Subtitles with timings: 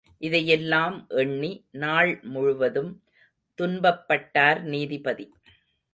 [0.21, 1.51] இதையெல்லாம் எண்ணி
[1.73, 2.91] நாள் முழுவதும்
[3.59, 5.27] துன்பப்பட்டார் நீதிபதி.